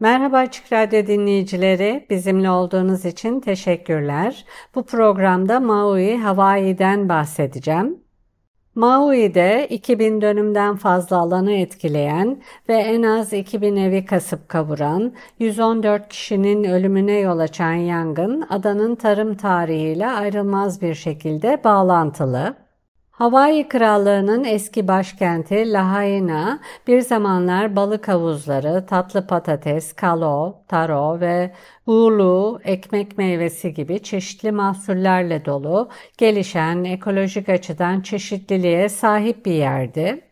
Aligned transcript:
Merhaba 0.00 0.36
Açık 0.36 0.72
Radyo 0.72 1.06
dinleyicileri, 1.06 2.06
bizimle 2.10 2.50
olduğunuz 2.50 3.04
için 3.04 3.40
teşekkürler. 3.40 4.44
Bu 4.74 4.86
programda 4.86 5.60
Maui, 5.60 6.16
Hawaii'den 6.16 7.08
bahsedeceğim. 7.08 7.98
Maui'de 8.74 9.66
2000 9.70 10.20
dönümden 10.20 10.76
fazla 10.76 11.16
alanı 11.16 11.52
etkileyen 11.52 12.42
ve 12.68 12.74
en 12.74 13.02
az 13.02 13.32
2000 13.32 13.76
evi 13.76 14.04
kasıp 14.04 14.48
kavuran, 14.48 15.12
114 15.38 16.08
kişinin 16.08 16.64
ölümüne 16.64 17.18
yol 17.18 17.38
açan 17.38 17.72
yangın 17.72 18.46
adanın 18.50 18.94
tarım 18.94 19.34
tarihiyle 19.34 20.06
ayrılmaz 20.06 20.82
bir 20.82 20.94
şekilde 20.94 21.60
bağlantılı. 21.64 22.67
Hawaii 23.18 23.68
Krallığı'nın 23.68 24.44
eski 24.44 24.88
başkenti 24.88 25.72
Lahaina 25.72 26.60
bir 26.86 27.00
zamanlar 27.00 27.76
balık 27.76 28.08
havuzları, 28.08 28.86
tatlı 28.86 29.26
patates, 29.26 29.92
kalo, 29.92 30.56
taro 30.68 31.20
ve 31.20 31.52
ulu, 31.86 32.60
ekmek 32.64 33.18
meyvesi 33.18 33.74
gibi 33.74 34.02
çeşitli 34.02 34.52
mahsullerle 34.52 35.44
dolu, 35.44 35.88
gelişen, 36.18 36.84
ekolojik 36.84 37.48
açıdan 37.48 38.00
çeşitliliğe 38.00 38.88
sahip 38.88 39.46
bir 39.46 39.52
yerdi. 39.52 40.27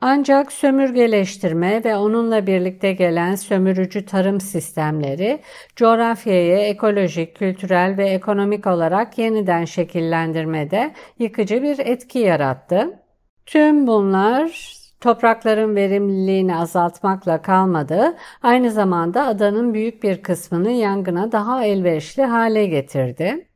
Ancak 0.00 0.52
sömürgeleştirme 0.52 1.84
ve 1.84 1.96
onunla 1.96 2.46
birlikte 2.46 2.92
gelen 2.92 3.34
sömürücü 3.34 4.06
tarım 4.06 4.40
sistemleri 4.40 5.40
coğrafyayı 5.76 6.58
ekolojik, 6.58 7.36
kültürel 7.36 7.96
ve 7.96 8.08
ekonomik 8.08 8.66
olarak 8.66 9.18
yeniden 9.18 9.64
şekillendirmede 9.64 10.92
yıkıcı 11.18 11.62
bir 11.62 11.78
etki 11.78 12.18
yarattı. 12.18 13.00
Tüm 13.46 13.86
bunlar 13.86 14.72
toprakların 15.00 15.76
verimliliğini 15.76 16.56
azaltmakla 16.56 17.42
kalmadı, 17.42 18.16
aynı 18.42 18.70
zamanda 18.70 19.26
adanın 19.26 19.74
büyük 19.74 20.02
bir 20.02 20.22
kısmını 20.22 20.70
yangına 20.70 21.32
daha 21.32 21.64
elverişli 21.64 22.22
hale 22.24 22.66
getirdi. 22.66 23.46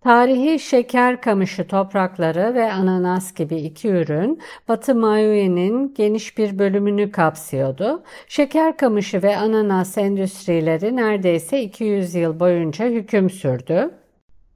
Tarihi 0.00 0.58
şeker 0.58 1.20
kamışı 1.20 1.66
toprakları 1.66 2.54
ve 2.54 2.72
ananas 2.72 3.34
gibi 3.34 3.56
iki 3.56 3.88
ürün 3.88 4.40
Batı 4.68 4.94
Maui'nin 4.94 5.94
geniş 5.94 6.38
bir 6.38 6.58
bölümünü 6.58 7.12
kapsıyordu. 7.12 8.02
Şeker 8.28 8.76
kamışı 8.76 9.22
ve 9.22 9.36
ananas 9.36 9.98
endüstrileri 9.98 10.96
neredeyse 10.96 11.62
200 11.62 12.14
yıl 12.14 12.40
boyunca 12.40 12.86
hüküm 12.86 13.30
sürdü. 13.30 13.90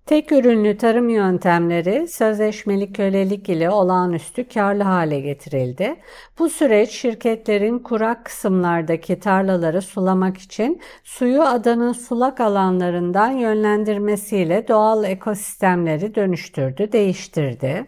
Tek 0.07 0.33
ürünlü 0.33 0.77
tarım 0.77 1.09
yöntemleri 1.09 2.09
sözleşmeli 2.09 2.93
kölelik 2.93 3.49
ile 3.49 3.71
olağanüstü 3.71 4.49
karlı 4.49 4.83
hale 4.83 5.21
getirildi. 5.21 5.97
Bu 6.39 6.49
süreç 6.49 6.91
şirketlerin 6.91 7.79
kurak 7.79 8.25
kısımlardaki 8.25 9.21
tarlaları 9.21 9.83
sulamak 9.83 10.39
için 10.39 10.81
suyu 11.05 11.43
adanın 11.43 11.93
sulak 11.93 12.41
alanlarından 12.41 13.31
yönlendirmesiyle 13.31 14.69
doğal 14.69 15.05
ekosistemleri 15.05 16.15
dönüştürdü, 16.15 16.93
değiştirdi. 16.93 17.87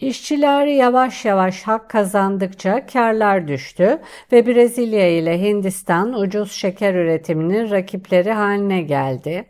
İşçiler 0.00 0.66
yavaş 0.66 1.24
yavaş 1.24 1.62
hak 1.62 1.90
kazandıkça 1.90 2.86
karlar 2.86 3.48
düştü 3.48 3.98
ve 4.32 4.46
Brezilya 4.46 5.08
ile 5.08 5.42
Hindistan 5.42 6.12
ucuz 6.12 6.52
şeker 6.52 6.94
üretiminin 6.94 7.70
rakipleri 7.70 8.32
haline 8.32 8.82
geldi. 8.82 9.46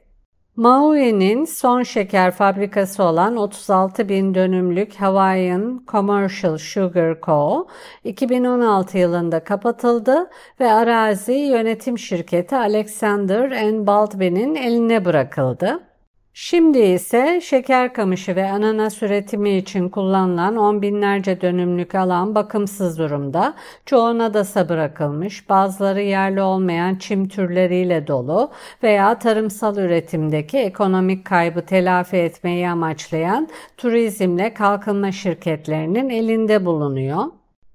Maui'nin 0.61 1.45
son 1.45 1.83
şeker 1.83 2.31
fabrikası 2.31 3.03
olan 3.03 3.37
36 3.37 4.09
bin 4.09 4.35
dönümlük 4.35 4.95
Hawaiian 4.95 5.85
Commercial 5.89 6.59
Sugar 6.59 7.21
Co. 7.27 7.67
2016 8.05 8.99
yılında 8.99 9.45
kapatıldı 9.45 10.31
ve 10.61 10.73
arazi 10.73 11.33
yönetim 11.33 11.99
şirketi 11.99 12.57
Alexander 12.57 13.87
Baldwin'in 13.87 14.55
eline 14.55 15.05
bırakıldı. 15.05 15.90
Şimdi 16.35 16.79
ise 16.79 17.41
şeker 17.41 17.93
kamışı 17.93 18.37
ve 18.37 18.51
ananas 18.51 19.03
üretimi 19.03 19.57
için 19.57 19.89
kullanılan 19.89 20.57
on 20.57 20.83
binlerce 20.83 21.41
dönümlük 21.41 21.95
alan 21.95 22.35
bakımsız 22.35 22.99
durumda. 22.99 23.55
Çoğuna 23.87 24.35
da 24.35 24.69
bırakılmış, 24.69 25.49
bazıları 25.49 26.01
yerli 26.03 26.43
olmayan 26.43 26.97
çim 26.97 27.29
türleriyle 27.29 28.07
dolu 28.07 28.51
veya 28.83 29.19
tarımsal 29.19 29.77
üretimdeki 29.77 30.59
ekonomik 30.59 31.25
kaybı 31.25 31.67
telafi 31.67 32.17
etmeyi 32.17 32.69
amaçlayan 32.69 33.49
turizmle 33.77 34.55
kalkınma 34.55 35.13
şirketlerinin 35.13 36.11
elinde 36.11 36.67
bulunuyor. 36.67 37.25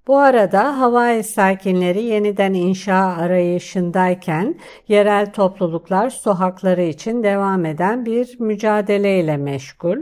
Bu 0.07 0.17
arada 0.17 0.79
Hawaii 0.79 1.23
sakinleri 1.23 2.03
yeniden 2.03 2.53
inşa 2.53 2.95
arayışındayken 2.95 4.55
yerel 4.87 5.33
topluluklar 5.33 6.09
su 6.09 6.31
hakları 6.31 6.83
için 6.83 7.23
devam 7.23 7.65
eden 7.65 8.05
bir 8.05 8.39
mücadeleyle 8.39 9.37
meşgul. 9.37 10.01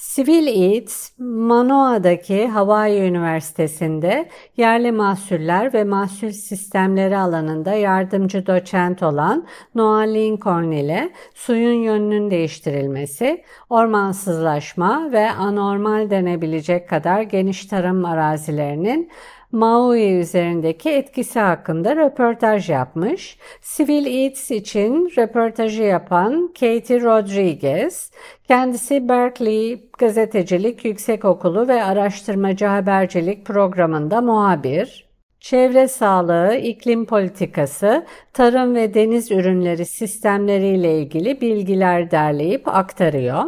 Sivil 0.00 0.46
Eats, 0.46 1.18
Manoa'daki 1.18 2.46
Hawaii 2.46 3.00
Üniversitesi'nde 3.00 4.28
yerli 4.56 4.92
mahsuller 4.92 5.74
ve 5.74 5.84
mahsul 5.84 6.30
sistemleri 6.30 7.16
alanında 7.16 7.72
yardımcı 7.72 8.46
doçent 8.46 9.02
olan 9.02 9.46
Noah 9.74 10.06
Lincoln 10.06 10.70
ile 10.70 11.10
suyun 11.34 11.82
yönünün 11.82 12.30
değiştirilmesi, 12.30 13.44
ormansızlaşma 13.70 15.12
ve 15.12 15.30
anormal 15.30 16.10
denebilecek 16.10 16.88
kadar 16.88 17.22
geniş 17.22 17.66
tarım 17.66 18.04
arazilerinin 18.04 19.10
Maui 19.52 20.18
üzerindeki 20.20 20.90
etkisi 20.90 21.40
hakkında 21.40 21.96
röportaj 21.96 22.70
yapmış. 22.70 23.38
Civil 23.62 24.06
Eats 24.06 24.50
için 24.50 25.12
röportajı 25.16 25.82
yapan 25.82 26.48
Katie 26.60 27.00
Rodriguez, 27.00 28.10
kendisi 28.48 29.08
Berkeley 29.08 29.90
Gazetecilik 29.98 30.84
Yüksekokulu 30.84 31.68
ve 31.68 31.84
Araştırmacı 31.84 32.66
Habercilik 32.66 33.46
programında 33.46 34.20
muhabir, 34.20 35.10
çevre 35.40 35.88
sağlığı, 35.88 36.54
iklim 36.54 37.06
politikası, 37.06 38.06
tarım 38.32 38.74
ve 38.74 38.94
deniz 38.94 39.30
ürünleri 39.30 39.86
sistemleriyle 39.86 40.98
ilgili 40.98 41.40
bilgiler 41.40 42.10
derleyip 42.10 42.68
aktarıyor. 42.68 43.44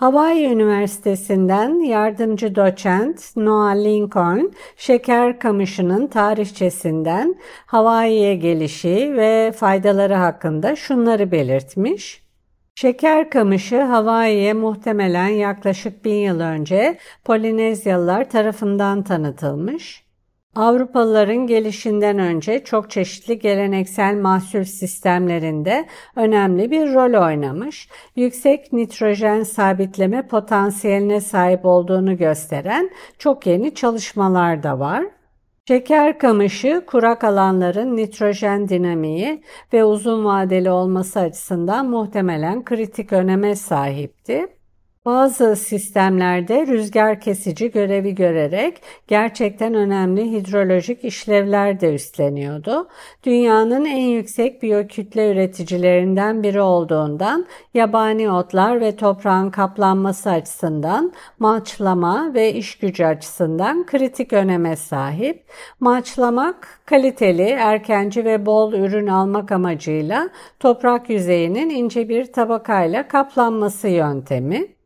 Hawaii 0.00 0.46
Üniversitesi'nden 0.46 1.84
yardımcı 1.84 2.54
doçent 2.54 3.36
Noah 3.36 3.74
Lincoln, 3.74 4.52
şeker 4.76 5.38
kamışının 5.38 6.06
tarihçesinden 6.06 7.34
Hawaii'ye 7.66 8.34
gelişi 8.34 9.12
ve 9.16 9.52
faydaları 9.56 10.14
hakkında 10.14 10.76
şunları 10.76 11.32
belirtmiş. 11.32 12.22
Şeker 12.74 13.30
kamışı 13.30 13.82
Hawaii'ye 13.82 14.52
muhtemelen 14.52 15.28
yaklaşık 15.28 16.04
bin 16.04 16.14
yıl 16.14 16.40
önce 16.40 16.98
Polinezyalılar 17.24 18.30
tarafından 18.30 19.02
tanıtılmış. 19.02 20.09
Avrupalıların 20.54 21.46
gelişinden 21.46 22.18
önce 22.18 22.64
çok 22.64 22.90
çeşitli 22.90 23.38
geleneksel 23.38 24.16
mahsul 24.16 24.64
sistemlerinde 24.64 25.86
önemli 26.16 26.70
bir 26.70 26.94
rol 26.94 27.26
oynamış, 27.26 27.88
yüksek 28.16 28.72
nitrojen 28.72 29.42
sabitleme 29.42 30.26
potansiyeline 30.26 31.20
sahip 31.20 31.64
olduğunu 31.64 32.16
gösteren 32.16 32.90
çok 33.18 33.46
yeni 33.46 33.74
çalışmalar 33.74 34.62
da 34.62 34.78
var. 34.78 35.04
Şeker 35.68 36.18
kamışı 36.18 36.84
kurak 36.86 37.24
alanların 37.24 37.96
nitrojen 37.96 38.68
dinamiği 38.68 39.42
ve 39.72 39.84
uzun 39.84 40.24
vadeli 40.24 40.70
olması 40.70 41.20
açısından 41.20 41.90
muhtemelen 41.90 42.64
kritik 42.64 43.12
öneme 43.12 43.56
sahipti. 43.56 44.59
Bazı 45.10 45.56
sistemlerde 45.56 46.66
rüzgar 46.66 47.20
kesici 47.20 47.70
görevi 47.70 48.14
görerek 48.14 48.82
gerçekten 49.08 49.74
önemli 49.74 50.32
hidrolojik 50.32 51.04
işlevler 51.04 51.80
de 51.80 51.94
üstleniyordu. 51.94 52.88
Dünyanın 53.24 53.84
en 53.84 54.06
yüksek 54.06 54.62
biyokütle 54.62 55.32
üreticilerinden 55.32 56.42
biri 56.42 56.60
olduğundan 56.60 57.46
yabani 57.74 58.30
otlar 58.30 58.80
ve 58.80 58.96
toprağın 58.96 59.50
kaplanması 59.50 60.30
açısından 60.30 61.12
maçlama 61.38 62.34
ve 62.34 62.54
iş 62.54 62.78
gücü 62.78 63.04
açısından 63.04 63.86
kritik 63.86 64.32
öneme 64.32 64.76
sahip. 64.76 65.44
Maçlamak 65.80 66.80
kaliteli, 66.86 67.48
erkenci 67.50 68.24
ve 68.24 68.46
bol 68.46 68.72
ürün 68.72 69.06
almak 69.06 69.52
amacıyla 69.52 70.28
toprak 70.60 71.10
yüzeyinin 71.10 71.70
ince 71.70 72.08
bir 72.08 72.32
tabakayla 72.32 73.08
kaplanması 73.08 73.88
yöntemi. 73.88 74.79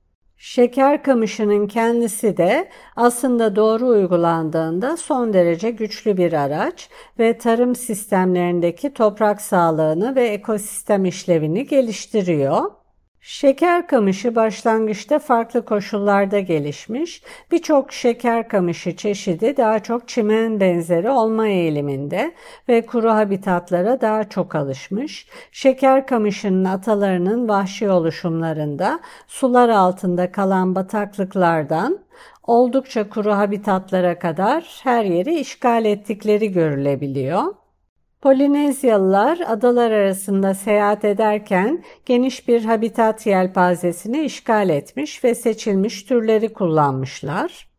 Şeker 0.44 1.02
kamışının 1.02 1.66
kendisi 1.66 2.36
de 2.36 2.68
aslında 2.96 3.56
doğru 3.56 3.86
uygulandığında 3.88 4.96
son 4.96 5.32
derece 5.32 5.70
güçlü 5.70 6.16
bir 6.16 6.32
araç 6.32 6.88
ve 7.18 7.38
tarım 7.38 7.74
sistemlerindeki 7.76 8.94
toprak 8.94 9.40
sağlığını 9.40 10.14
ve 10.16 10.28
ekosistem 10.28 11.04
işlevini 11.04 11.66
geliştiriyor. 11.66 12.70
Şeker 13.26 13.86
kamışı 13.86 14.34
başlangıçta 14.34 15.18
farklı 15.18 15.64
koşullarda 15.64 16.40
gelişmiş. 16.40 17.22
Birçok 17.52 17.92
şeker 17.92 18.48
kamışı 18.48 18.96
çeşidi 18.96 19.56
daha 19.56 19.78
çok 19.78 20.08
çimen 20.08 20.60
benzeri 20.60 21.10
olma 21.10 21.48
eğiliminde 21.48 22.34
ve 22.68 22.86
kuru 22.86 23.10
habitatlara 23.10 24.00
daha 24.00 24.24
çok 24.24 24.54
alışmış. 24.54 25.28
Şeker 25.52 26.06
kamışının 26.06 26.64
atalarının 26.64 27.48
vahşi 27.48 27.90
oluşumlarında 27.90 29.00
sular 29.26 29.68
altında 29.68 30.32
kalan 30.32 30.74
bataklıklardan 30.74 31.98
oldukça 32.42 33.08
kuru 33.08 33.32
habitatlara 33.32 34.18
kadar 34.18 34.80
her 34.82 35.04
yeri 35.04 35.40
işgal 35.40 35.84
ettikleri 35.84 36.52
görülebiliyor. 36.52 37.63
Polinezyalılar 38.24 39.38
adalar 39.46 39.90
arasında 39.90 40.54
seyahat 40.54 41.04
ederken 41.04 41.84
geniş 42.06 42.48
bir 42.48 42.64
habitat 42.64 43.26
yelpazesini 43.26 44.20
işgal 44.20 44.68
etmiş 44.68 45.24
ve 45.24 45.34
seçilmiş 45.34 46.02
türleri 46.02 46.52
kullanmışlar. 46.52 47.73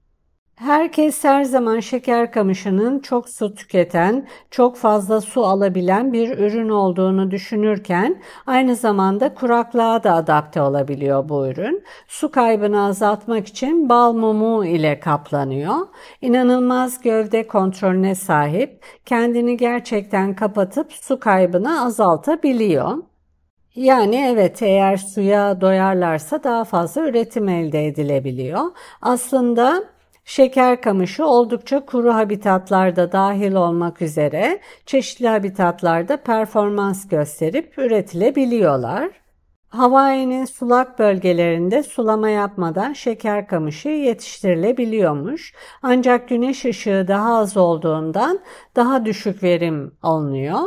Herkes 0.55 1.23
her 1.23 1.43
zaman 1.43 1.79
şeker 1.79 2.31
kamışının 2.31 2.99
çok 2.99 3.29
su 3.29 3.55
tüketen, 3.55 4.27
çok 4.51 4.77
fazla 4.77 5.21
su 5.21 5.45
alabilen 5.45 6.13
bir 6.13 6.37
ürün 6.37 6.69
olduğunu 6.69 7.31
düşünürken 7.31 8.21
aynı 8.47 8.75
zamanda 8.75 9.33
kuraklığa 9.33 10.03
da 10.03 10.13
adapte 10.13 10.61
olabiliyor 10.61 11.29
bu 11.29 11.47
ürün. 11.47 11.83
Su 12.07 12.31
kaybını 12.31 12.85
azaltmak 12.85 13.47
için 13.47 13.89
bal 13.89 14.13
mumu 14.13 14.65
ile 14.65 14.99
kaplanıyor. 14.99 15.75
İnanılmaz 16.21 17.01
gövde 17.01 17.47
kontrolüne 17.47 18.15
sahip, 18.15 18.85
kendini 19.05 19.57
gerçekten 19.57 20.35
kapatıp 20.35 20.93
su 20.93 21.19
kaybını 21.19 21.85
azaltabiliyor. 21.85 22.97
Yani 23.75 24.15
evet 24.15 24.61
eğer 24.61 24.97
suya 24.97 25.61
doyarlarsa 25.61 26.43
daha 26.43 26.63
fazla 26.63 27.01
üretim 27.01 27.49
elde 27.49 27.85
edilebiliyor. 27.85 28.61
Aslında 29.01 29.94
Şeker 30.25 30.81
kamışı 30.81 31.25
oldukça 31.25 31.85
kuru 31.85 32.13
habitatlarda 32.13 33.11
dahil 33.11 33.53
olmak 33.53 34.01
üzere 34.01 34.59
çeşitli 34.85 35.27
habitatlarda 35.27 36.17
performans 36.17 37.07
gösterip 37.07 37.77
üretilebiliyorlar. 37.77 39.09
Hawaii'nin 39.67 40.45
sulak 40.45 40.99
bölgelerinde 40.99 41.83
sulama 41.83 42.29
yapmadan 42.29 42.93
şeker 42.93 43.47
kamışı 43.47 43.89
yetiştirilebiliyormuş. 43.89 45.53
Ancak 45.81 46.29
güneş 46.29 46.65
ışığı 46.65 47.05
daha 47.07 47.37
az 47.37 47.57
olduğundan 47.57 48.39
daha 48.75 49.05
düşük 49.05 49.43
verim 49.43 49.97
alınıyor. 50.01 50.61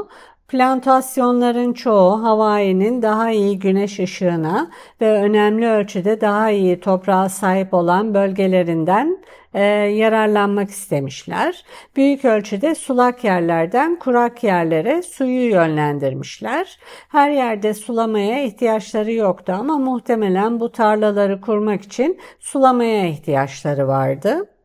Plantasyonların 0.49 1.73
çoğu 1.73 2.23
Hawaii'nin 2.23 3.03
daha 3.03 3.31
iyi 3.31 3.59
güneş 3.59 4.01
ışığına 4.01 4.71
ve 5.01 5.13
önemli 5.13 5.69
ölçüde 5.69 6.21
daha 6.21 6.51
iyi 6.51 6.81
toprağa 6.81 7.29
sahip 7.29 7.75
olan 7.75 8.15
bölgelerinden 8.15 9.19
e, 9.55 9.63
yararlanmak 9.63 10.71
istemişler. 10.71 11.65
Büyük 11.97 12.25
ölçüde 12.25 12.75
sulak 12.75 13.25
yerlerden 13.25 13.99
kurak 13.99 14.45
yerlere 14.45 15.03
suyu 15.03 15.51
yönlendirmişler. 15.51 16.79
Her 17.09 17.31
yerde 17.31 17.75
sulamaya 17.75 18.45
ihtiyaçları 18.45 19.13
yoktu 19.13 19.53
ama 19.59 19.79
muhtemelen 19.79 20.61
bu 20.61 20.73
tarlaları 20.73 21.41
kurmak 21.41 21.83
için 21.83 22.21
sulamaya 22.39 23.07
ihtiyaçları 23.07 23.89
vardı. 23.89 24.58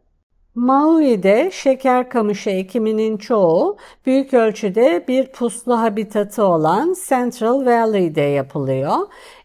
Maui'de 0.56 1.50
şeker 1.54 2.10
kamışı 2.10 2.50
ekiminin 2.50 3.18
çoğu 3.18 3.78
büyük 4.06 4.34
ölçüde 4.34 5.06
bir 5.08 5.28
puslu 5.28 5.80
habitatı 5.80 6.46
olan 6.46 6.96
Central 7.10 7.66
Valley'de 7.66 8.22
yapılıyor. 8.22 8.98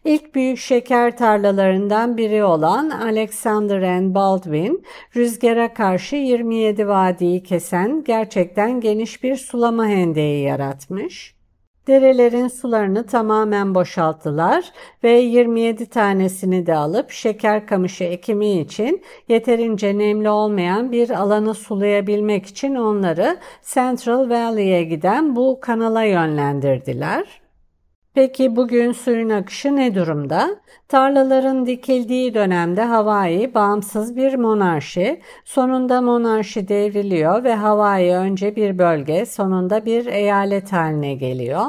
İlk 0.05 0.35
büyük 0.35 0.57
şeker 0.57 1.17
tarlalarından 1.17 2.17
biri 2.17 2.43
olan 2.43 2.89
Alexander 2.89 3.81
and 3.81 4.15
Baldwin, 4.15 4.83
rüzgara 5.15 5.73
karşı 5.73 6.15
27 6.15 6.87
vadiyi 6.87 7.43
kesen 7.43 8.03
gerçekten 8.03 8.81
geniş 8.81 9.23
bir 9.23 9.35
sulama 9.35 9.87
hendeği 9.87 10.43
yaratmış. 10.43 11.38
Derelerin 11.89 12.47
sularını 12.47 13.05
tamamen 13.05 13.75
boşalttılar 13.75 14.71
ve 15.03 15.11
27 15.11 15.85
tanesini 15.85 16.65
de 16.65 16.75
alıp 16.75 17.11
şeker 17.11 17.67
kamışı 17.67 18.03
ekimi 18.03 18.59
için 18.59 19.03
yeterince 19.27 19.97
nemli 19.97 20.29
olmayan 20.29 20.91
bir 20.91 21.09
alanı 21.09 21.53
sulayabilmek 21.53 22.45
için 22.45 22.75
onları 22.75 23.37
Central 23.73 24.29
Valley'e 24.29 24.83
giden 24.83 25.35
bu 25.35 25.59
kanala 25.61 26.03
yönlendirdiler. 26.03 27.38
Peki 28.13 28.55
bugün 28.55 28.91
suyun 28.91 29.29
akışı 29.29 29.75
ne 29.75 29.95
durumda? 29.95 30.49
Tarlaların 30.87 31.65
dikildiği 31.65 32.33
dönemde 32.33 32.81
Hawaii 32.83 33.53
bağımsız 33.53 34.15
bir 34.15 34.33
monarşi. 34.35 35.21
Sonunda 35.45 36.01
monarşi 36.01 36.67
devriliyor 36.67 37.43
ve 37.43 37.55
Hawaii 37.55 38.13
önce 38.13 38.55
bir 38.55 38.77
bölge, 38.77 39.25
sonunda 39.25 39.85
bir 39.85 40.05
eyalet 40.05 40.73
haline 40.73 41.13
geliyor. 41.13 41.65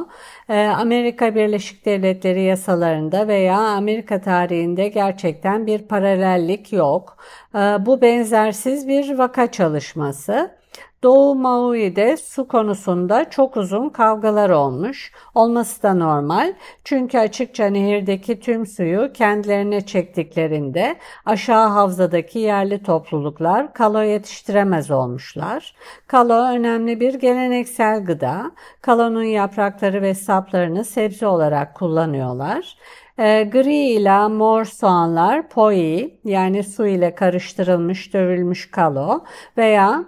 Ee, 0.49 0.67
Amerika 0.67 1.35
Birleşik 1.35 1.87
Devletleri 1.87 2.43
yasalarında 2.43 3.29
veya 3.29 3.59
Amerika 3.59 4.21
tarihinde 4.21 4.89
gerçekten 4.89 5.67
bir 5.67 5.79
paralellik 5.89 6.73
yok. 6.73 7.17
Ee, 7.55 7.59
bu 7.59 8.01
benzersiz 8.03 8.89
bir 8.89 9.19
vaka 9.19 9.51
çalışması. 9.51 10.60
Doğu 11.03 11.35
Maui'de 11.35 12.17
su 12.17 12.49
konusunda 12.49 13.31
çok 13.31 13.57
uzun 13.57 13.89
kavgalar 13.89 14.51
olmuş. 14.51 15.13
Olması 15.35 15.83
da 15.83 15.95
normal. 15.95 16.55
Çünkü 16.85 17.19
açıkça 17.19 17.67
nehirdeki 17.67 18.41
tüm 18.41 18.67
suyu 18.67 19.13
kendilerine 19.13 19.87
çektiklerinde 19.87 20.97
aşağı 21.25 21.69
havzadaki 21.69 22.39
yerli 22.39 22.83
topluluklar 22.83 23.73
kalo 23.75 24.03
yetiştiremez 24.03 24.91
olmuşlar. 24.91 25.75
Kalo 26.07 26.35
önemli 26.35 27.01
bir 27.01 27.15
geleneksel 27.15 28.05
gıda. 28.05 28.51
Kalonun 28.83 29.23
yaprakları 29.23 30.03
ve 30.03 30.15
saplarını 30.15 30.85
sebze 30.85 31.27
olarak 31.27 31.75
kullanıyorlar. 31.75 32.77
E, 33.19 33.43
gri 33.43 33.77
ile 33.77 34.29
mor 34.29 34.65
soğanlar 34.65 35.49
poi 35.49 36.15
yani 36.25 36.65
su 36.65 36.87
ile 36.87 37.15
karıştırılmış 37.15 38.15
dövülmüş 38.15 38.71
kalo 38.71 39.25
veya 39.57 40.05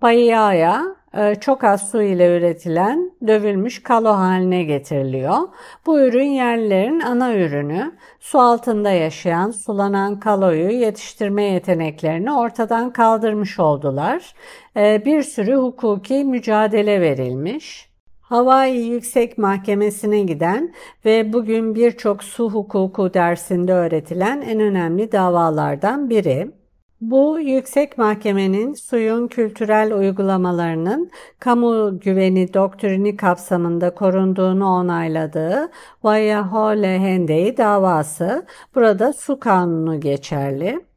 Payaya 0.00 0.82
e, 1.14 1.34
çok 1.34 1.64
az 1.64 1.90
su 1.90 2.02
ile 2.02 2.36
üretilen 2.36 3.12
dövülmüş 3.26 3.82
kalo 3.82 4.10
haline 4.10 4.62
getiriliyor. 4.62 5.38
Bu 5.86 6.00
ürün 6.00 6.30
yerlilerin 6.30 7.00
ana 7.00 7.34
ürünü. 7.34 7.92
Su 8.20 8.38
altında 8.38 8.90
yaşayan 8.90 9.50
sulanan 9.50 10.20
kaloyu 10.20 10.70
yetiştirme 10.70 11.44
yeteneklerini 11.44 12.32
ortadan 12.32 12.92
kaldırmış 12.92 13.60
oldular. 13.60 14.34
E, 14.76 15.04
bir 15.04 15.22
sürü 15.22 15.54
hukuki 15.54 16.24
mücadele 16.24 17.00
verilmiş. 17.00 17.90
Hawaii 18.20 18.86
Yüksek 18.86 19.38
Mahkemesi'ne 19.38 20.20
giden 20.20 20.74
ve 21.04 21.32
bugün 21.32 21.74
birçok 21.74 22.24
su 22.24 22.50
hukuku 22.50 23.14
dersinde 23.14 23.72
öğretilen 23.72 24.40
en 24.40 24.60
önemli 24.60 25.12
davalardan 25.12 26.10
biri. 26.10 26.59
Bu 27.00 27.40
yüksek 27.40 27.98
mahkemenin 27.98 28.74
suyun 28.74 29.28
kültürel 29.28 29.94
uygulamalarının 29.94 31.10
kamu 31.38 32.00
güveni 32.00 32.54
doktrini 32.54 33.16
kapsamında 33.16 33.94
korunduğunu 33.94 34.66
onayladığı 34.66 35.70
Vayahole 36.02 36.98
Hendey 36.98 37.56
davası. 37.56 38.46
Burada 38.74 39.12
su 39.12 39.40
kanunu 39.40 40.00
geçerli. 40.00 40.89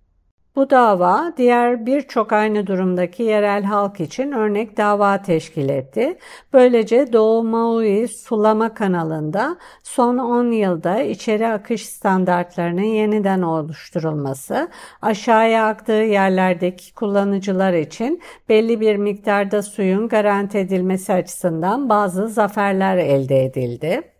Bu 0.56 0.70
dava 0.70 1.34
diğer 1.38 1.86
birçok 1.86 2.34
aynı 2.34 2.68
durumdaki 2.68 3.24
yerel 3.24 3.64
halk 3.64 4.00
için 4.00 4.32
örnek 4.32 4.78
dava 4.78 5.22
teşkil 5.22 5.70
etti. 5.70 6.18
Böylece 6.54 7.14
Doğu 7.14 7.44
Maui 7.44 8.08
sulama 8.08 8.74
kanalında 8.74 9.58
son 9.84 10.18
10 10.18 10.52
yılda 10.52 11.02
içeri 11.02 11.48
akış 11.48 11.86
standartlarının 11.86 12.82
yeniden 12.82 13.42
oluşturulması, 13.42 14.70
aşağıya 15.02 15.68
aktığı 15.68 15.92
yerlerdeki 15.92 16.94
kullanıcılar 16.94 17.74
için 17.74 18.22
belli 18.50 18.82
bir 18.82 18.96
miktarda 18.96 19.62
suyun 19.62 20.08
garanti 20.08 20.58
edilmesi 20.58 21.14
açısından 21.14 21.90
bazı 21.90 22.28
zaferler 22.28 22.98
elde 22.98 23.46
edildi. 23.46 24.13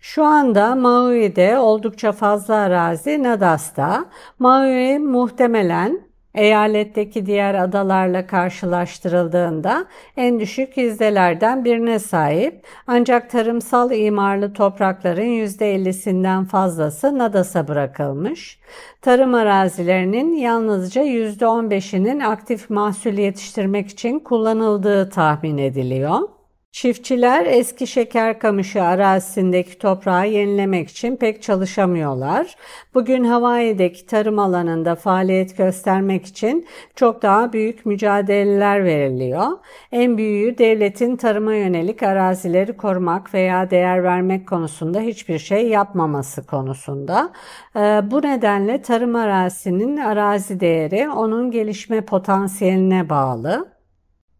Şu 0.00 0.24
anda 0.24 0.74
Maui'de 0.74 1.58
oldukça 1.58 2.12
fazla 2.12 2.54
arazi 2.54 3.22
Nadas'ta. 3.22 4.04
Maui 4.38 4.98
muhtemelen 4.98 6.00
eyaletteki 6.34 7.26
diğer 7.26 7.54
adalarla 7.54 8.26
karşılaştırıldığında 8.26 9.86
en 10.16 10.40
düşük 10.40 10.76
yüzdelerden 10.76 11.64
birine 11.64 11.98
sahip 11.98 12.66
ancak 12.86 13.30
tarımsal 13.30 13.90
imarlı 13.92 14.52
toprakların 14.52 15.22
%50'sinden 15.22 16.44
fazlası 16.44 17.18
Nadas'a 17.18 17.68
bırakılmış. 17.68 18.58
Tarım 19.02 19.34
arazilerinin 19.34 20.32
yalnızca 20.32 21.02
%15'inin 21.02 22.20
aktif 22.20 22.70
mahsul 22.70 23.12
yetiştirmek 23.12 23.88
için 23.88 24.18
kullanıldığı 24.18 25.10
tahmin 25.10 25.58
ediliyor. 25.58 26.37
Çiftçiler 26.72 27.46
eski 27.46 27.86
şeker 27.86 28.38
kamışı 28.38 28.82
arazisindeki 28.82 29.78
toprağı 29.78 30.28
yenilemek 30.28 30.88
için 30.88 31.16
pek 31.16 31.42
çalışamıyorlar. 31.42 32.56
Bugün 32.94 33.24
Hawaii'deki 33.24 34.06
tarım 34.06 34.38
alanında 34.38 34.94
faaliyet 34.94 35.56
göstermek 35.56 36.26
için 36.26 36.66
çok 36.94 37.22
daha 37.22 37.52
büyük 37.52 37.86
mücadeleler 37.86 38.84
veriliyor. 38.84 39.46
En 39.92 40.18
büyüğü 40.18 40.58
devletin 40.58 41.16
tarıma 41.16 41.54
yönelik 41.54 42.02
arazileri 42.02 42.76
korumak 42.76 43.34
veya 43.34 43.70
değer 43.70 44.04
vermek 44.04 44.48
konusunda 44.48 45.00
hiçbir 45.00 45.38
şey 45.38 45.68
yapmaması 45.68 46.46
konusunda. 46.46 47.32
Ee, 47.76 47.80
bu 48.10 48.22
nedenle 48.22 48.82
tarım 48.82 49.16
arazisinin 49.16 49.96
arazi 49.96 50.60
değeri 50.60 51.10
onun 51.10 51.50
gelişme 51.50 52.00
potansiyeline 52.00 53.08
bağlı. 53.08 53.77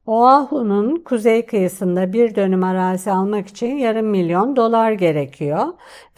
Oahu'nun 0.09 0.97
kuzey 0.97 1.47
kıyısında 1.47 2.13
bir 2.13 2.35
dönüm 2.35 2.65
arazi 2.65 3.11
almak 3.11 3.49
için 3.49 3.77
yarım 3.77 4.07
milyon 4.07 4.57
dolar 4.57 4.93
gerekiyor 4.93 5.67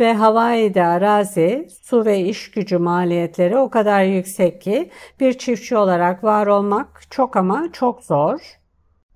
ve 0.01 0.15
Hawaii'de 0.15 0.85
arazi, 0.85 1.69
su 1.83 2.05
ve 2.05 2.21
iş 2.21 2.51
gücü 2.51 2.79
maliyetleri 2.79 3.57
o 3.59 3.71
kadar 3.71 4.05
yüksek 4.05 4.63
ki 4.63 4.91
bir 5.21 5.33
çiftçi 5.33 5.77
olarak 5.77 6.25
var 6.25 6.47
olmak 6.47 7.03
çok 7.11 7.37
ama 7.37 7.73
çok 7.73 8.05
zor. 8.05 8.60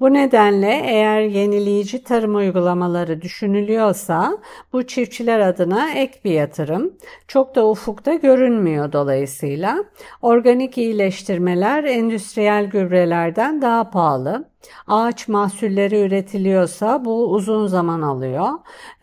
Bu 0.05 0.15
nedenle 0.15 0.83
eğer 0.85 1.21
yenileyici 1.21 2.05
tarım 2.05 2.37
uygulamaları 2.37 3.23
düşünülüyorsa 3.23 4.39
bu 4.73 4.87
çiftçiler 4.87 5.41
adına 5.41 5.91
ek 5.91 6.21
bir 6.25 6.31
yatırım. 6.31 6.93
Çok 7.29 7.55
da 7.55 7.69
ufukta 7.69 8.15
görünmüyor 8.15 8.93
dolayısıyla. 8.93 9.85
Organik 10.23 10.79
iyileştirmeler 10.79 11.85
endüstriyel 11.85 12.67
gübrelerden 12.67 13.63
daha 13.63 13.91
pahalı. 13.91 14.49
Ağaç 14.87 15.29
mahsulleri 15.29 16.01
üretiliyorsa 16.01 17.05
bu 17.05 17.31
uzun 17.31 17.67
zaman 17.67 18.03
alıyor. 18.03 18.49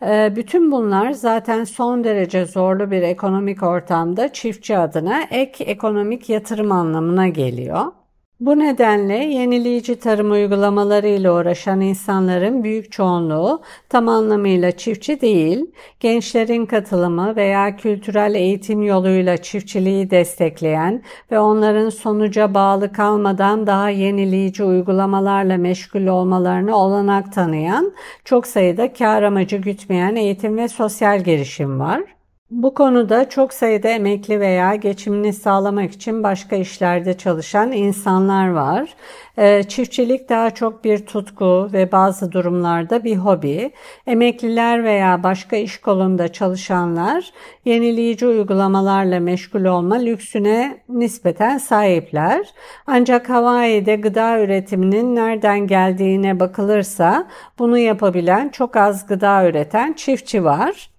Ee, 0.02 0.32
bütün 0.36 0.72
bunlar 0.72 1.10
zaten 1.10 1.64
son 1.64 2.04
derece 2.04 2.44
zorlu 2.44 2.90
bir 2.90 3.02
ekonomik 3.02 3.62
ortamda 3.62 4.32
çiftçi 4.32 4.78
adına 4.78 5.22
ek 5.30 5.64
ekonomik 5.64 6.28
yatırım 6.28 6.72
anlamına 6.72 7.28
geliyor. 7.28 8.01
Bu 8.42 8.58
nedenle 8.58 9.14
yenileyici 9.14 9.96
tarım 9.98 10.30
uygulamalarıyla 10.30 11.34
uğraşan 11.34 11.80
insanların 11.80 12.64
büyük 12.64 12.92
çoğunluğu 12.92 13.62
tam 13.88 14.08
anlamıyla 14.08 14.70
çiftçi 14.70 15.20
değil, 15.20 15.66
gençlerin 16.00 16.66
katılımı 16.66 17.36
veya 17.36 17.76
kültürel 17.76 18.34
eğitim 18.34 18.82
yoluyla 18.82 19.36
çiftçiliği 19.36 20.10
destekleyen 20.10 21.02
ve 21.30 21.38
onların 21.38 21.88
sonuca 21.88 22.54
bağlı 22.54 22.92
kalmadan 22.92 23.66
daha 23.66 23.90
yenileyici 23.90 24.64
uygulamalarla 24.64 25.56
meşgul 25.56 26.06
olmalarını 26.06 26.76
olanak 26.76 27.32
tanıyan, 27.32 27.92
çok 28.24 28.46
sayıda 28.46 28.92
kar 28.92 29.22
amacı 29.22 29.56
gütmeyen 29.56 30.16
eğitim 30.16 30.56
ve 30.56 30.68
sosyal 30.68 31.20
girişim 31.20 31.80
var. 31.80 32.21
Bu 32.52 32.74
konuda 32.74 33.28
çok 33.28 33.54
sayıda 33.54 33.88
emekli 33.88 34.40
veya 34.40 34.74
geçimini 34.74 35.32
sağlamak 35.32 35.92
için 35.92 36.22
başka 36.22 36.56
işlerde 36.56 37.18
çalışan 37.18 37.72
insanlar 37.72 38.48
var. 38.50 38.94
Ee, 39.38 39.62
çiftçilik 39.62 40.28
daha 40.28 40.50
çok 40.50 40.84
bir 40.84 41.06
tutku 41.06 41.68
ve 41.72 41.92
bazı 41.92 42.32
durumlarda 42.32 43.04
bir 43.04 43.16
hobi. 43.16 43.70
Emekliler 44.06 44.84
veya 44.84 45.22
başka 45.22 45.56
iş 45.56 45.78
kolunda 45.80 46.32
çalışanlar 46.32 47.32
yenileyici 47.64 48.26
uygulamalarla 48.26 49.20
meşgul 49.20 49.64
olma 49.64 49.94
lüksüne 49.94 50.82
nispeten 50.88 51.58
sahipler. 51.58 52.46
Ancak 52.86 53.30
Hawaii'de 53.30 53.96
gıda 53.96 54.40
üretiminin 54.40 55.16
nereden 55.16 55.66
geldiğine 55.66 56.40
bakılırsa 56.40 57.28
bunu 57.58 57.78
yapabilen 57.78 58.48
çok 58.48 58.76
az 58.76 59.06
gıda 59.06 59.48
üreten 59.48 59.92
çiftçi 59.92 60.44
var. 60.44 60.91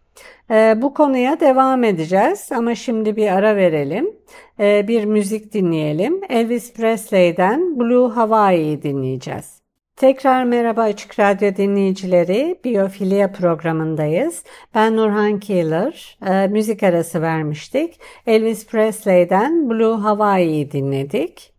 Ee, 0.51 0.75
bu 0.81 0.93
konuya 0.93 1.39
devam 1.39 1.83
edeceğiz 1.83 2.51
ama 2.51 2.75
şimdi 2.75 3.15
bir 3.15 3.27
ara 3.27 3.55
verelim. 3.55 4.15
Ee, 4.59 4.87
bir 4.87 5.05
müzik 5.05 5.53
dinleyelim. 5.53 6.21
Elvis 6.29 6.73
Presley'den 6.73 7.79
Blue 7.79 8.11
Hawaii'yi 8.11 8.83
dinleyeceğiz. 8.83 9.63
Tekrar 9.95 10.43
merhaba 10.43 10.81
Açık 10.81 11.19
Radyo 11.19 11.55
dinleyicileri. 11.55 12.59
Biyofilya 12.63 13.31
programındayız. 13.31 14.43
Ben 14.75 14.97
Nurhan 14.97 15.39
Keeler. 15.39 16.17
E, 16.25 16.47
müzik 16.47 16.83
arası 16.83 17.21
vermiştik. 17.21 17.99
Elvis 18.27 18.67
Presley'den 18.67 19.69
Blue 19.69 19.95
Hawaii'yi 19.95 20.71
dinledik. 20.71 21.52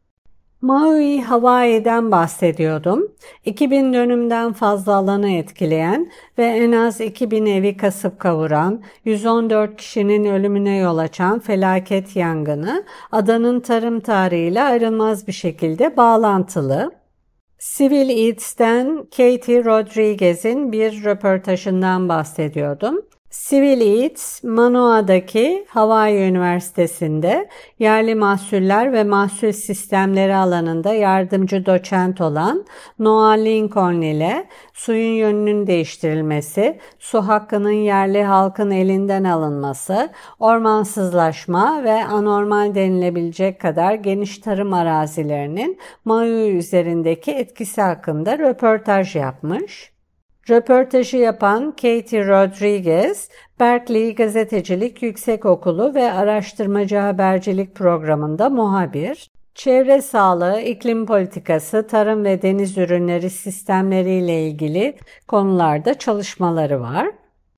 Maui 0.65 1.21
Hawaii'den 1.21 2.11
bahsediyordum. 2.11 3.09
2000 3.45 3.93
dönümden 3.93 4.53
fazla 4.53 4.95
alanı 4.95 5.31
etkileyen 5.31 6.11
ve 6.39 6.45
en 6.45 6.73
az 6.73 7.01
2000 7.01 7.47
evi 7.47 7.77
kasıp 7.77 8.21
kavuran, 8.21 8.83
114 9.05 9.77
kişinin 9.77 10.25
ölümüne 10.25 10.77
yol 10.77 10.99
açan 10.99 11.39
felaket 11.39 12.17
yangını 12.17 12.85
adanın 13.13 13.61
tarım 13.61 14.01
tarihiyle 14.01 14.63
ayrılmaz 14.63 15.27
bir 15.27 15.33
şekilde 15.33 15.97
bağlantılı. 15.97 16.93
Civil 17.59 18.29
Eats'ten 18.29 18.97
Katie 18.97 19.65
Rodriguez'in 19.65 20.73
bir 20.73 21.05
röportajından 21.05 22.09
bahsediyordum. 22.09 23.01
Civil 23.35 23.81
Eats, 23.81 24.45
Manoa'daki 24.45 25.67
Hawaii 25.69 26.29
Üniversitesi'nde 26.29 27.49
yerli 27.79 28.15
mahsuller 28.15 28.93
ve 28.93 29.05
mahsul 29.05 29.53
sistemleri 29.53 30.37
alanında 30.37 30.93
yardımcı 30.93 31.67
doçent 31.67 32.21
olan 32.21 32.65
Noah 32.99 33.37
Lincoln 33.37 34.01
ile 34.01 34.49
suyun 34.73 35.13
yönünün 35.13 35.67
değiştirilmesi, 35.67 36.79
su 36.99 37.21
hakkının 37.21 37.71
yerli 37.71 38.25
halkın 38.25 38.71
elinden 38.71 39.25
alınması, 39.25 40.11
ormansızlaşma 40.41 41.85
ve 41.85 42.05
anormal 42.05 42.75
denilebilecek 42.75 43.61
kadar 43.61 43.95
geniş 43.95 44.39
tarım 44.39 44.73
arazilerinin 44.73 45.79
Maui 46.05 46.57
üzerindeki 46.57 47.31
etkisi 47.31 47.81
hakkında 47.81 48.39
röportaj 48.39 49.17
yapmış. 49.17 49.94
Röportajı 50.51 51.17
yapan 51.17 51.71
Katie 51.71 52.27
Rodriguez, 52.27 53.29
Berkeley 53.61 54.15
Gazetecilik 54.15 55.03
Yüksekokulu 55.03 55.95
ve 55.95 56.13
Araştırmacı 56.13 56.97
Habercilik 56.97 57.75
Programı'nda 57.75 58.51
muhabir, 58.51 59.31
çevre 59.55 60.03
sağlığı, 60.03 60.61
iklim 60.61 61.07
politikası, 61.07 61.87
tarım 61.87 62.25
ve 62.25 62.43
deniz 62.43 62.79
ürünleri 62.79 63.31
sistemleriyle 63.31 64.43
ilgili 64.49 64.97
konularda 65.29 65.95
çalışmaları 65.99 66.81
var. 66.81 67.07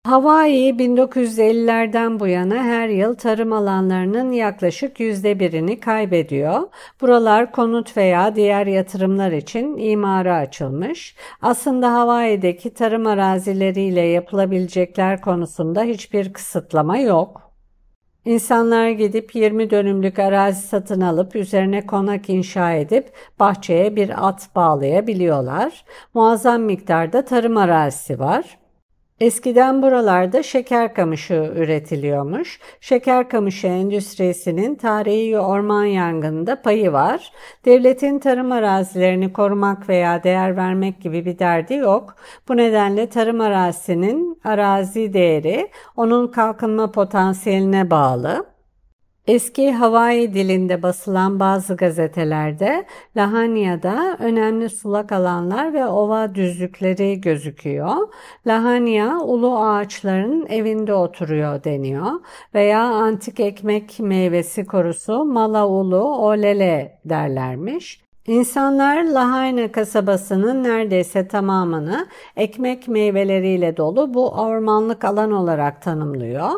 Hawaii 0.07 0.71
1950'lerden 0.79 2.21
bu 2.21 2.27
yana 2.27 2.55
her 2.55 2.89
yıl 2.89 3.15
tarım 3.15 3.53
alanlarının 3.53 4.33
yaklaşık 4.33 5.01
yüzde 5.01 5.41
birini 5.41 5.81
kaybediyor. 5.81 6.61
Buralar 7.01 7.53
konut 7.53 7.97
veya 7.97 8.37
diğer 8.37 8.67
yatırımlar 8.67 9.33
için 9.33 9.77
imara 9.77 10.37
açılmış. 10.37 11.17
Aslında 11.43 11.93
Hawaii'deki 11.93 12.75
tarım 12.75 13.07
arazileriyle 13.07 14.01
yapılabilecekler 14.01 15.21
konusunda 15.21 15.83
hiçbir 15.83 16.33
kısıtlama 16.33 16.99
yok. 16.99 17.53
İnsanlar 18.25 18.89
gidip 18.89 19.35
20 19.35 19.71
dönümlük 19.71 20.19
arazi 20.19 20.67
satın 20.67 21.01
alıp 21.01 21.37
üzerine 21.37 21.87
konak 21.87 22.31
inşa 22.31 22.73
edip 22.73 23.13
bahçeye 23.41 23.97
bir 23.97 24.29
at 24.29 24.49
bağlayabiliyorlar. 24.57 25.85
Muazzam 26.15 26.63
miktarda 26.63 27.25
tarım 27.25 27.57
arazisi 27.57 28.19
var. 28.19 28.66
Eskiden 29.21 29.83
buralarda 29.83 30.43
şeker 30.43 30.95
kamışı 30.95 31.53
üretiliyormuş. 31.57 32.61
Şeker 32.81 33.29
kamışı 33.29 33.67
endüstrisinin 33.67 34.75
tarihi 34.75 35.39
orman 35.39 35.85
yangınında 35.85 36.63
payı 36.63 36.93
var. 36.93 37.33
Devletin 37.65 38.19
tarım 38.19 38.53
arazilerini 38.53 39.33
korumak 39.33 39.89
veya 39.89 40.23
değer 40.23 40.57
vermek 40.57 41.01
gibi 41.01 41.25
bir 41.25 41.39
derdi 41.39 41.75
yok. 41.75 42.17
Bu 42.49 42.57
nedenle 42.57 43.09
tarım 43.09 43.41
arazisinin 43.41 44.41
arazi 44.45 45.13
değeri 45.13 45.71
onun 45.97 46.29
kalkınma 46.29 46.93
potansiyeline 46.93 47.91
bağlı. 47.91 48.56
Eski 49.27 49.73
Hawaii 49.73 50.35
dilinde 50.35 50.83
basılan 50.83 51.41
bazı 51.41 51.77
gazetelerde 51.77 52.87
Lahania'da 53.17 54.17
önemli 54.21 54.69
sulak 54.71 55.13
alanlar 55.13 55.75
ve 55.75 55.87
ova 55.87 56.35
düzlükleri 56.35 57.21
gözüküyor. 57.21 57.97
Lahania 58.47 59.21
ulu 59.21 59.59
ağaçların 59.59 60.47
evinde 60.47 60.95
oturuyor 60.95 61.65
deniyor 61.65 62.11
veya 62.55 62.83
antik 62.83 63.41
ekmek 63.41 64.01
meyvesi 64.01 64.67
korusu 64.67 65.25
Mala 65.25 65.69
Ulu 65.69 66.03
Olele 66.03 66.99
derlermiş. 67.05 68.06
İnsanlar 68.27 69.05
Lahaina 69.05 69.73
kasabasının 69.73 70.65
neredeyse 70.65 71.29
tamamını 71.29 72.07
ekmek 72.37 72.89
meyveleriyle 72.89 73.77
dolu 73.77 74.15
bu 74.15 74.31
ormanlık 74.31 75.05
alan 75.05 75.33
olarak 75.33 75.83
tanımlıyor 75.83 76.51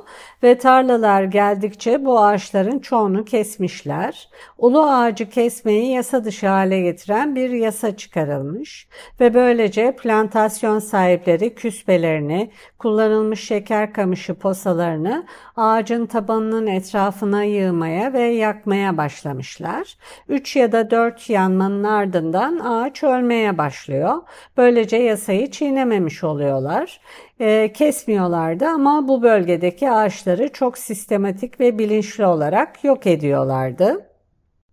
ve 0.43 0.59
tarlalar 0.59 1.23
geldikçe 1.23 2.05
bu 2.05 2.21
ağaçların 2.21 2.79
çoğunu 2.79 3.25
kesmişler. 3.25 4.29
Ulu 4.59 4.83
ağacı 4.83 5.31
kesmeyi 5.31 5.93
yasa 5.93 6.25
dışı 6.25 6.47
hale 6.47 6.81
getiren 6.81 7.35
bir 7.35 7.51
yasa 7.51 7.97
çıkarılmış 7.97 8.89
ve 9.21 9.35
böylece 9.35 9.97
plantasyon 9.97 10.79
sahipleri 10.79 11.55
küsbelerini, 11.55 12.51
kullanılmış 12.79 13.41
şeker 13.45 13.93
kamışı 13.93 14.35
posalarını 14.35 15.27
ağacın 15.57 16.07
tabanının 16.07 16.67
etrafına 16.67 17.45
yığmaya 17.45 18.13
ve 18.13 18.23
yakmaya 18.23 18.97
başlamışlar. 18.97 19.97
Üç 20.29 20.57
ya 20.57 20.73
da 20.73 20.91
dört 20.91 21.31
yanmanın 21.59 21.85
ardından 21.85 22.59
ağaç 22.59 23.03
ölmeye 23.05 23.59
başlıyor. 23.59 24.23
Böylece 24.57 24.97
yasayı 24.97 25.51
çiğnememiş 25.51 26.25
oluyorlar. 26.25 27.01
E, 27.41 27.73
kesmiyorlardı 27.73 28.67
ama 28.67 29.09
bu 29.09 29.23
bölgedeki 29.23 29.91
ağaçları 29.91 30.53
çok 30.53 30.79
sistematik 30.79 31.61
ve 31.61 31.79
bilinçli 31.79 32.27
olarak 32.27 32.85
yok 32.85 33.07
ediyorlardı. 33.07 34.05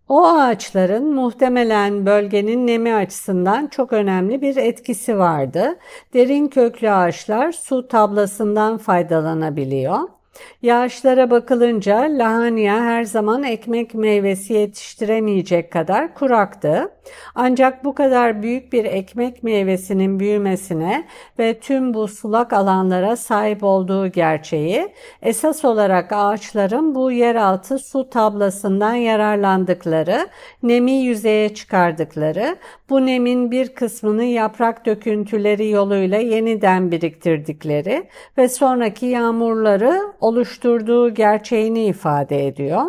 O 0.10 0.28
ağaçların 0.28 1.14
muhtemelen 1.14 2.06
bölgenin 2.06 2.68
nemi 2.68 2.94
açısından 2.94 3.68
çok 3.68 3.94
önemli 3.94 4.42
bir 4.42 4.58
etkisi 4.58 5.18
vardı. 5.18 5.76
Derin 6.14 6.48
köklü 6.48 6.92
ağaçlar 6.92 7.52
su 7.52 7.88
tablasından 7.88 8.78
faydalanabiliyor. 8.78 10.00
Yağışlara 10.62 11.32
bakılınca 11.32 11.98
lahania 11.98 12.80
her 12.80 13.04
zaman 13.04 13.44
ekmek 13.44 13.94
meyvesi 13.94 14.54
yetiştiremeyecek 14.54 15.72
kadar 15.72 16.14
kuraktı. 16.14 16.92
Ancak 17.36 17.86
bu 17.86 17.96
kadar 17.96 18.44
büyük 18.44 18.74
bir 18.74 18.86
ekmek 18.86 19.44
meyvesinin 19.44 20.20
büyümesine 20.20 21.08
ve 21.40 21.60
tüm 21.60 21.94
bu 21.94 22.08
sulak 22.08 22.54
alanlara 22.54 23.16
sahip 23.16 23.64
olduğu 23.64 24.08
gerçeği 24.08 24.88
esas 25.22 25.66
olarak 25.66 26.12
ağaçların 26.12 26.96
bu 26.96 27.12
yeraltı 27.12 27.80
su 27.80 28.10
tablasından 28.10 28.94
yararlandıkları, 28.94 30.28
nemi 30.64 30.92
yüzeye 30.92 31.54
çıkardıkları, 31.54 32.56
bu 32.90 33.06
nemin 33.06 33.52
bir 33.52 33.70
kısmını 33.70 34.24
yaprak 34.24 34.86
döküntüleri 34.86 35.70
yoluyla 35.70 36.18
yeniden 36.18 36.92
biriktirdikleri 36.92 38.08
ve 38.38 38.50
sonraki 38.50 39.06
yağmurları 39.06 40.02
oluşturduğu 40.26 41.14
gerçeğini 41.14 41.86
ifade 41.86 42.48
ediyor. 42.48 42.84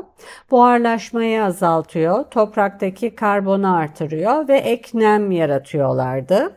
Buharlaşmayı 0.50 1.44
azaltıyor, 1.44 2.24
topraktaki 2.24 3.14
karbonu 3.14 3.76
artırıyor 3.76 4.48
ve 4.48 4.56
eknem 4.56 5.30
yaratıyorlardı. 5.30 6.56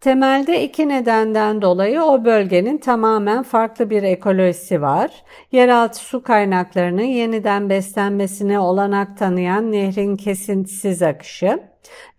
Temelde 0.00 0.64
iki 0.64 0.88
nedenden 0.88 1.62
dolayı 1.62 2.02
o 2.02 2.24
bölgenin 2.24 2.78
tamamen 2.78 3.42
farklı 3.42 3.90
bir 3.90 4.02
ekolojisi 4.02 4.82
var. 4.82 5.10
Yeraltı 5.52 5.98
su 5.98 6.22
kaynaklarının 6.22 7.02
yeniden 7.02 7.70
beslenmesine 7.70 8.58
olanak 8.58 9.18
tanıyan 9.18 9.72
nehrin 9.72 10.16
kesintisiz 10.16 11.02
akışı, 11.02 11.60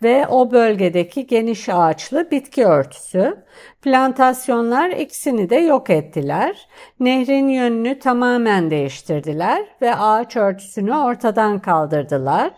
ve 0.04 0.28
o 0.28 0.52
bölgedeki 0.52 1.28
geniş 1.28 1.70
ağaçlı 1.70 2.32
bitki 2.32 2.66
örtüsü. 2.66 3.38
Plantasyonlar 3.82 4.90
ikisini 4.90 5.50
de 5.50 5.56
yok 5.56 5.90
ettiler. 5.90 6.68
Nehrin 7.00 7.48
yönünü 7.48 8.00
tamamen 8.00 8.70
değiştirdiler 8.72 9.66
ve 9.82 9.96
ağaç 9.96 10.36
örtüsünü 10.36 10.96
ortadan 10.96 11.60
kaldırdılar. 11.60 12.52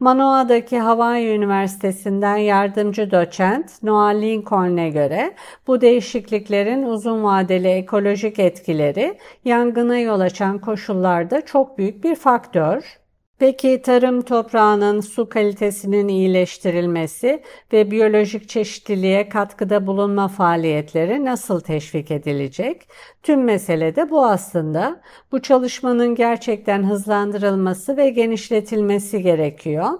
Manoa'daki 0.00 0.78
Hawaii 0.78 1.36
Üniversitesi'nden 1.36 2.36
yardımcı 2.36 3.10
doçent 3.10 3.82
Noah 3.82 4.14
Lincoln'e 4.14 4.90
göre 4.90 5.34
bu 5.66 5.80
değişikliklerin 5.80 6.82
uzun 6.82 7.24
vadeli 7.24 7.68
ekolojik 7.68 8.38
etkileri 8.38 9.18
yangına 9.44 9.98
yol 9.98 10.20
açan 10.20 10.58
koşullarda 10.58 11.44
çok 11.44 11.78
büyük 11.78 12.04
bir 12.04 12.14
faktör. 12.14 13.03
Peki 13.38 13.82
tarım 13.82 14.22
toprağının 14.22 15.00
su 15.00 15.28
kalitesinin 15.28 16.08
iyileştirilmesi 16.08 17.42
ve 17.72 17.90
biyolojik 17.90 18.48
çeşitliliğe 18.48 19.28
katkıda 19.28 19.86
bulunma 19.86 20.28
faaliyetleri 20.28 21.24
nasıl 21.24 21.60
teşvik 21.60 22.10
edilecek? 22.10 22.88
Tüm 23.22 23.44
mesele 23.44 23.96
de 23.96 24.10
bu 24.10 24.26
aslında. 24.26 25.00
Bu 25.32 25.42
çalışmanın 25.42 26.14
gerçekten 26.14 26.90
hızlandırılması 26.90 27.96
ve 27.96 28.10
genişletilmesi 28.10 29.22
gerekiyor. 29.22 29.90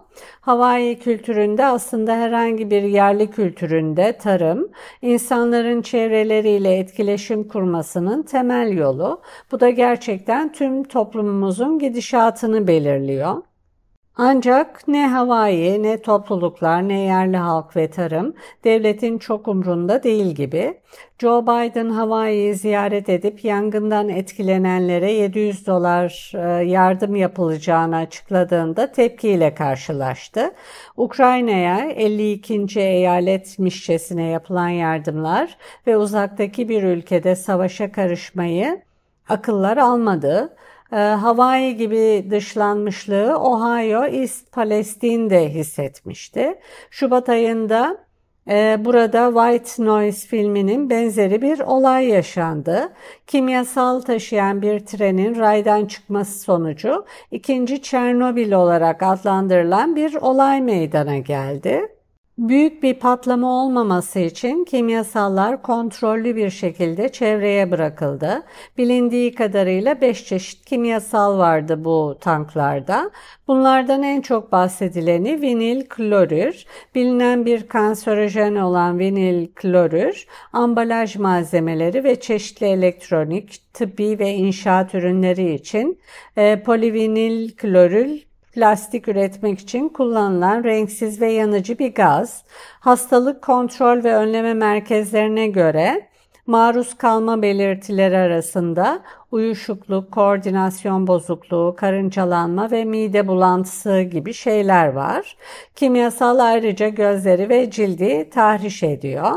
Hawaii 0.41 0.99
kültüründe 0.99 1.67
aslında 1.67 2.17
herhangi 2.17 2.71
bir 2.71 2.83
yerli 2.83 3.31
kültüründe 3.31 4.19
tarım, 4.19 4.69
insanların 5.03 5.83
çevreleriyle 5.83 6.77
etkileşim 6.77 7.49
kurmasının 7.49 8.23
temel 8.23 8.73
yolu. 8.73 9.23
Bu 9.53 9.61
da 9.61 9.71
gerçekten 9.71 10.53
tüm 10.53 10.85
toplumumuzun 10.85 11.79
gidişatını 11.79 12.67
belirliyor. 12.67 13.24
Ancak 14.17 14.89
ne 14.89 15.09
Hawaii, 15.09 15.83
ne 15.83 16.03
topluluklar, 16.03 16.89
ne 16.89 17.01
yerli 17.01 17.37
halk 17.37 17.77
ve 17.77 17.91
tarım 17.91 18.35
devletin 18.65 19.19
çok 19.19 19.49
umrunda 19.49 20.03
değil 20.03 20.35
gibi. 20.35 20.81
Joe 21.19 21.43
Biden 21.43 21.91
Hawaii'yi 21.91 22.55
ziyaret 22.55 23.09
edip 23.09 23.45
yangından 23.45 24.09
etkilenenlere 24.09 25.13
700 25.13 25.67
dolar 25.67 26.33
e, 26.35 26.65
yardım 26.65 27.17
yapılacağını 27.17 27.97
açıkladığında 27.97 28.93
tepkiyle 28.93 29.55
karşılaştı. 29.55 30.55
Ukrayna'ya 30.97 31.91
52. 31.91 32.81
eyalet 32.81 33.59
mişçesine 33.59 34.25
yapılan 34.25 34.69
yardımlar 34.69 35.57
ve 35.87 35.97
uzaktaki 35.97 36.69
bir 36.69 36.83
ülkede 36.83 37.37
savaşa 37.37 37.93
karışmayı 37.93 38.83
akıllar 39.29 39.77
almadı. 39.77 40.57
Ee, 40.95 40.99
Hawaii 40.99 41.77
gibi 41.77 42.27
dışlanmışlığı 42.31 43.39
Ohio 43.39 44.05
East 44.05 44.53
Palestine'de 44.53 45.49
hissetmişti. 45.49 46.55
Şubat 46.91 47.29
ayında 47.29 47.97
e, 48.51 48.79
burada 48.85 49.27
White 49.29 49.85
Noise 49.85 50.29
filminin 50.29 50.91
benzeri 50.91 51.43
bir 51.43 51.61
olay 51.61 52.07
yaşandı. 52.09 52.93
Kimyasal 53.27 54.01
taşıyan 54.01 54.63
bir 54.63 54.81
trenin 54.81 55.39
raydan 55.39 55.87
çıkması 55.87 56.41
sonucu 56.41 57.05
ikinci 57.31 57.83
Çernobil 57.83 58.53
olarak 58.53 59.03
adlandırılan 59.03 59.97
bir 59.97 60.15
olay 60.15 60.61
meydana 60.61 61.19
geldi. 61.19 61.89
Büyük 62.39 62.83
bir 62.83 62.95
patlama 62.95 63.63
olmaması 63.63 64.19
için 64.19 64.65
kimyasallar 64.65 65.63
kontrollü 65.63 66.37
bir 66.37 66.51
şekilde 66.51 67.09
çevreye 67.09 67.71
bırakıldı. 67.71 68.43
Bilindiği 68.79 69.35
kadarıyla 69.35 70.01
5 70.01 70.25
çeşit 70.25 70.65
kimyasal 70.65 71.39
vardı 71.39 71.85
bu 71.85 72.19
tanklarda. 72.21 73.11
Bunlardan 73.49 74.03
en 74.03 74.21
çok 74.21 74.53
bahsedileni 74.53 75.41
vinil 75.41 75.85
klorür. 75.89 76.65
Bilinen 76.95 77.47
bir 77.47 77.69
kanserojen 77.69 78.55
olan 78.55 78.99
vinil 78.99 79.47
klorür, 79.55 80.27
ambalaj 80.53 81.17
malzemeleri 81.17 82.05
ve 82.05 82.21
çeşitli 82.21 82.67
elektronik, 82.67 83.63
tıbbi 83.73 84.19
ve 84.19 84.31
inşaat 84.31 84.95
ürünleri 84.95 85.55
için 85.55 86.01
e, 86.37 86.63
polivinil 86.63 87.57
klorür 87.57 88.34
plastik 88.55 89.09
üretmek 89.09 89.59
için 89.59 89.89
kullanılan 89.89 90.65
renksiz 90.65 91.21
ve 91.21 91.33
yanıcı 91.33 91.79
bir 91.79 91.95
gaz, 91.95 92.45
hastalık 92.81 93.43
kontrol 93.43 94.05
ve 94.05 94.15
önleme 94.15 94.55
merkezlerine 94.55 95.47
göre 95.47 96.09
maruz 96.47 96.95
kalma 96.95 97.43
belirtileri 97.43 98.17
arasında 98.17 99.01
uyuşukluk, 99.31 100.13
koordinasyon 100.13 101.07
bozukluğu, 101.07 101.75
karıncalanma 101.77 102.71
ve 102.71 102.85
mide 102.85 103.29
bulantısı 103.29 104.01
gibi 104.01 104.35
şeyler 104.35 104.89
var. 104.89 105.37
Kimyasal 105.77 106.39
ayrıca 106.39 106.89
gözleri 106.89 107.49
ve 107.49 107.71
cildi 107.71 108.31
tahriş 108.31 108.83
ediyor. 108.83 109.33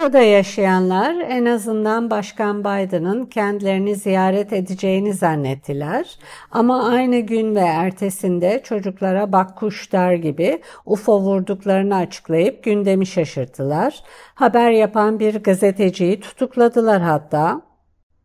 Burada 0.00 0.20
yaşayanlar 0.20 1.14
en 1.14 1.44
azından 1.44 2.10
Başkan 2.10 2.60
Biden'ın 2.60 3.26
kendilerini 3.26 3.94
ziyaret 3.94 4.52
edeceğini 4.52 5.14
zannettiler. 5.14 6.18
Ama 6.50 6.88
aynı 6.88 7.18
gün 7.18 7.54
ve 7.54 7.60
ertesinde 7.60 8.60
çocuklara 8.64 9.32
bak 9.32 9.56
kuş 9.56 9.92
der 9.92 10.12
gibi 10.12 10.62
UFO 10.86 11.20
vurduklarını 11.20 11.96
açıklayıp 11.96 12.64
gündemi 12.64 13.06
şaşırttılar. 13.06 14.00
Haber 14.34 14.70
yapan 14.70 15.20
bir 15.20 15.42
gazeteciyi 15.42 16.20
tutukladılar 16.20 17.02
hatta. 17.02 17.60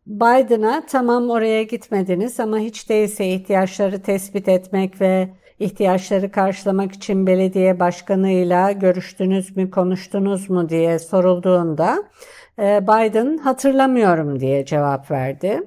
Biden'a 0.05 0.83
tamam 0.85 1.29
oraya 1.29 1.63
gitmediniz 1.63 2.39
ama 2.39 2.57
hiç 2.57 2.89
değilse 2.89 3.27
ihtiyaçları 3.27 4.01
tespit 4.01 4.47
etmek 4.47 5.01
ve 5.01 5.29
ihtiyaçları 5.61 6.31
karşılamak 6.31 6.91
için 6.91 7.27
belediye 7.27 7.79
başkanıyla 7.79 8.71
görüştünüz 8.71 9.57
mü, 9.57 9.71
konuştunuz 9.71 10.49
mu 10.49 10.69
diye 10.69 10.99
sorulduğunda 10.99 12.03
e, 12.59 12.79
Biden 12.83 13.37
hatırlamıyorum 13.37 14.39
diye 14.39 14.65
cevap 14.65 15.11
verdi. 15.11 15.61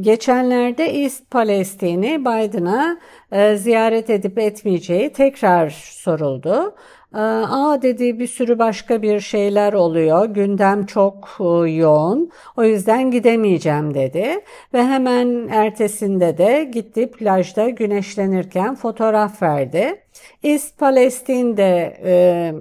Geçenlerde 0.00 0.84
East 0.84 1.30
Palestine'i 1.30 2.20
Biden'a 2.20 2.98
e, 3.32 3.56
ziyaret 3.56 4.10
edip 4.10 4.38
etmeyeceği 4.38 5.12
tekrar 5.12 5.70
soruldu. 5.70 6.74
Ee, 7.14 7.18
aa 7.18 7.82
dedi 7.82 8.18
bir 8.18 8.26
sürü 8.26 8.58
başka 8.58 9.02
bir 9.02 9.20
şeyler 9.20 9.72
oluyor. 9.72 10.26
Gündem 10.26 10.86
çok 10.86 11.28
e, 11.40 11.70
yoğun. 11.70 12.30
O 12.56 12.64
yüzden 12.64 13.10
gidemeyeceğim 13.10 13.94
dedi. 13.94 14.40
Ve 14.74 14.84
hemen 14.84 15.48
ertesinde 15.48 16.38
de 16.38 16.64
gitti 16.72 17.10
plajda 17.10 17.68
güneşlenirken 17.68 18.74
fotoğraf 18.74 19.42
verdi. 19.42 20.02
East 20.42 20.78
Palestine'de 20.78 21.96
e, 22.04 22.52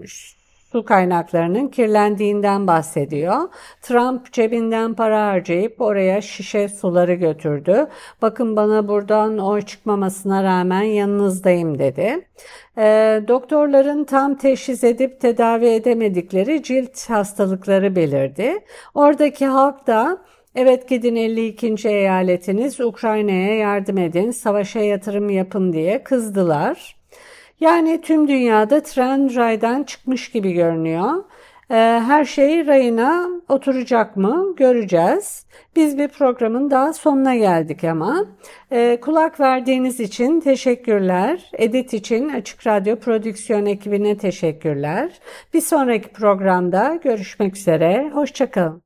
su 0.75 0.85
kaynaklarının 0.85 1.67
kirlendiğinden 1.67 2.67
bahsediyor. 2.67 3.35
Trump 3.81 4.33
cebinden 4.33 4.93
para 4.93 5.27
harcayıp 5.27 5.81
oraya 5.81 6.21
şişe 6.21 6.69
suları 6.69 7.13
götürdü. 7.13 7.87
Bakın 8.21 8.55
bana 8.55 8.87
buradan 8.87 9.37
oy 9.37 9.61
çıkmamasına 9.61 10.43
rağmen 10.43 10.81
yanınızdayım 10.81 11.79
dedi. 11.79 12.27
E, 12.77 13.21
doktorların 13.27 14.03
tam 14.03 14.35
teşhis 14.35 14.83
edip 14.83 15.21
tedavi 15.21 15.65
edemedikleri 15.65 16.63
cilt 16.63 17.09
hastalıkları 17.09 17.95
belirdi. 17.95 18.59
Oradaki 18.93 19.45
halk 19.45 19.87
da 19.87 20.17
Evet 20.55 20.89
gidin 20.89 21.15
52. 21.15 21.89
eyaletiniz 21.89 22.79
Ukrayna'ya 22.79 23.55
yardım 23.55 23.97
edin, 23.97 24.31
savaşa 24.31 24.79
yatırım 24.79 25.29
yapın 25.29 25.73
diye 25.73 26.03
kızdılar. 26.03 26.94
Yani 27.59 28.01
tüm 28.01 28.27
dünyada 28.27 28.83
tren 28.83 29.35
raydan 29.35 29.83
çıkmış 29.83 30.31
gibi 30.31 30.53
görünüyor. 30.53 31.23
Ee, 31.71 31.75
her 32.07 32.25
şey 32.25 32.67
rayına 32.67 33.29
oturacak 33.49 34.17
mı 34.17 34.53
göreceğiz. 34.57 35.45
Biz 35.75 35.97
bir 35.97 36.07
programın 36.07 36.71
daha 36.71 36.93
sonuna 36.93 37.35
geldik 37.35 37.83
ama. 37.83 38.25
Ee, 38.71 38.99
kulak 39.01 39.39
verdiğiniz 39.39 39.99
için 39.99 40.39
teşekkürler. 40.39 41.49
Edit 41.53 41.93
için 41.93 42.29
Açık 42.29 42.67
Radyo 42.67 42.99
Prodüksiyon 42.99 43.65
ekibine 43.65 44.17
teşekkürler. 44.17 45.19
Bir 45.53 45.61
sonraki 45.61 46.09
programda 46.09 46.99
görüşmek 47.03 47.57
üzere. 47.57 48.09
Hoşçakalın. 48.13 48.84